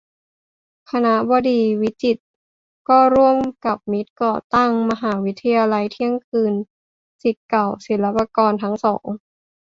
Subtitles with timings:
[0.91, 2.23] คณบดีวิจิตร
[2.89, 6.53] ก็ร่วมกับมิตรก่อตั้ง "มหาวิทยาลัยเที่ยงคืน"
[7.21, 9.07] ศิษย์เก่าศิลปากรทั้งสอง